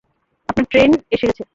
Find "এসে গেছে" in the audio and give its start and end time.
1.11-1.43